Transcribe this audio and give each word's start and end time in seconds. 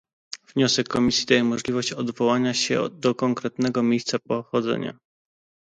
Wniosek 0.47 0.87
Komisji 0.87 1.25
daje 1.25 1.43
możliwość 1.43 1.93
odwołania 1.93 2.53
się 2.53 2.89
do 2.89 3.15
konkretnego 3.15 3.83
miejsca 3.83 4.19
pochodzenia 4.19 4.97